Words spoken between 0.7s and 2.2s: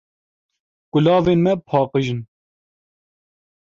Kulavên me paqij in.